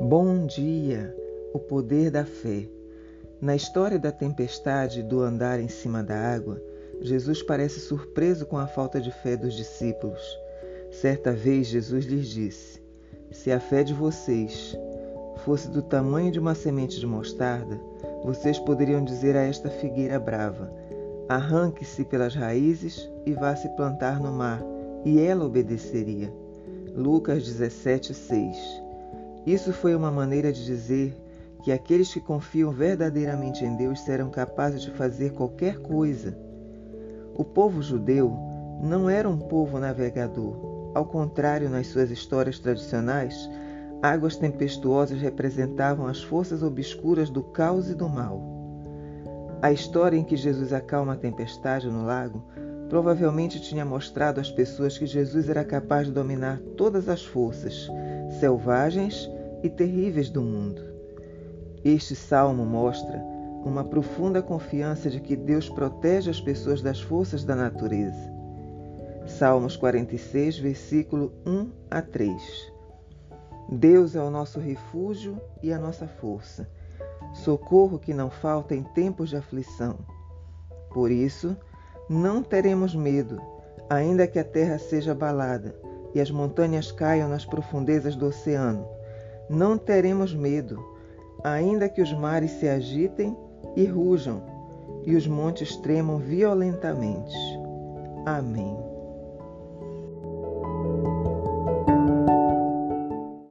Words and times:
Bom 0.00 0.44
dia! 0.46 1.16
O 1.54 1.58
poder 1.58 2.10
da 2.10 2.24
fé. 2.24 2.68
Na 3.40 3.56
história 3.56 3.98
da 3.98 4.12
tempestade 4.12 5.02
do 5.02 5.22
andar 5.22 5.58
em 5.58 5.68
cima 5.68 6.02
da 6.02 6.14
água, 6.14 6.62
Jesus 7.00 7.42
parece 7.42 7.80
surpreso 7.80 8.44
com 8.44 8.58
a 8.58 8.66
falta 8.66 9.00
de 9.00 9.10
fé 9.10 9.38
dos 9.38 9.54
discípulos. 9.54 10.20
Certa 10.90 11.32
vez 11.32 11.68
Jesus 11.68 12.04
lhes 12.04 12.28
disse: 12.28 12.82
Se 13.30 13.50
a 13.50 13.58
fé 13.58 13.82
de 13.82 13.94
vocês 13.94 14.76
fosse 15.44 15.70
do 15.70 15.80
tamanho 15.80 16.30
de 16.30 16.38
uma 16.38 16.54
semente 16.54 17.00
de 17.00 17.06
mostarda, 17.06 17.80
vocês 18.22 18.58
poderiam 18.58 19.02
dizer 19.02 19.34
a 19.34 19.42
esta 19.42 19.70
figueira 19.70 20.20
brava: 20.20 20.70
Arranque-se 21.26 22.04
pelas 22.04 22.34
raízes 22.34 23.10
e 23.24 23.32
vá 23.32 23.56
se 23.56 23.68
plantar 23.70 24.20
no 24.20 24.30
mar, 24.30 24.62
e 25.06 25.18
ela 25.20 25.46
obedeceria. 25.46 26.30
Lucas 26.94 27.44
17, 27.44 28.12
6 28.12 28.85
isso 29.46 29.72
foi 29.72 29.94
uma 29.94 30.10
maneira 30.10 30.52
de 30.52 30.64
dizer 30.64 31.16
que 31.62 31.70
aqueles 31.70 32.12
que 32.12 32.20
confiam 32.20 32.72
verdadeiramente 32.72 33.64
em 33.64 33.76
Deus 33.76 34.00
serão 34.00 34.28
capazes 34.28 34.82
de 34.82 34.90
fazer 34.90 35.32
qualquer 35.32 35.78
coisa. 35.78 36.36
O 37.32 37.44
povo 37.44 37.80
judeu 37.80 38.36
não 38.82 39.08
era 39.08 39.28
um 39.28 39.38
povo 39.38 39.78
navegador. 39.78 40.92
Ao 40.94 41.04
contrário, 41.04 41.70
nas 41.70 41.86
suas 41.86 42.10
histórias 42.10 42.58
tradicionais, 42.58 43.48
águas 44.02 44.36
tempestuosas 44.36 45.20
representavam 45.20 46.06
as 46.06 46.22
forças 46.22 46.62
obscuras 46.62 47.30
do 47.30 47.42
caos 47.42 47.88
e 47.88 47.94
do 47.94 48.08
mal. 48.08 48.40
A 49.62 49.70
história 49.70 50.16
em 50.16 50.24
que 50.24 50.36
Jesus 50.36 50.72
acalma 50.72 51.12
a 51.12 51.16
tempestade 51.16 51.88
no 51.88 52.04
lago 52.04 52.42
provavelmente 52.88 53.60
tinha 53.60 53.84
mostrado 53.84 54.40
às 54.40 54.50
pessoas 54.50 54.98
que 54.98 55.06
Jesus 55.06 55.48
era 55.48 55.64
capaz 55.64 56.06
de 56.06 56.12
dominar 56.12 56.58
todas 56.76 57.08
as 57.08 57.24
forças, 57.24 57.88
selvagens 58.38 59.30
e 59.62 59.68
terríveis 59.68 60.30
do 60.30 60.42
mundo. 60.42 60.82
Este 61.84 62.16
salmo 62.16 62.64
mostra 62.64 63.22
uma 63.64 63.84
profunda 63.84 64.42
confiança 64.42 65.10
de 65.10 65.20
que 65.20 65.34
Deus 65.34 65.68
protege 65.68 66.30
as 66.30 66.40
pessoas 66.40 66.82
das 66.82 67.00
forças 67.00 67.44
da 67.44 67.54
natureza. 67.54 68.34
Salmos 69.26 69.76
46, 69.76 70.58
versículo 70.58 71.32
1 71.44 71.70
a 71.90 72.00
3. 72.00 72.72
Deus 73.68 74.14
é 74.14 74.20
o 74.20 74.30
nosso 74.30 74.60
refúgio 74.60 75.40
e 75.62 75.72
a 75.72 75.78
nossa 75.78 76.06
força, 76.06 76.68
socorro 77.34 77.98
que 77.98 78.14
não 78.14 78.30
falta 78.30 78.74
em 78.74 78.84
tempos 78.84 79.30
de 79.30 79.36
aflição. 79.36 79.98
Por 80.90 81.10
isso, 81.10 81.56
não 82.08 82.42
teremos 82.42 82.94
medo, 82.94 83.40
ainda 83.90 84.28
que 84.28 84.38
a 84.38 84.44
terra 84.44 84.78
seja 84.78 85.10
abalada 85.10 85.74
e 86.14 86.20
as 86.20 86.30
montanhas 86.30 86.92
caiam 86.92 87.28
nas 87.28 87.44
profundezas 87.44 88.14
do 88.14 88.26
oceano 88.26 88.95
não 89.48 89.78
teremos 89.78 90.34
medo, 90.34 90.82
ainda 91.44 91.88
que 91.88 92.02
os 92.02 92.12
mares 92.12 92.52
se 92.52 92.68
agitem 92.68 93.36
e 93.74 93.84
rujam 93.84 94.42
e 95.04 95.14
os 95.14 95.26
montes 95.26 95.76
tremam 95.76 96.18
violentamente. 96.18 97.34
Amém. 98.24 98.95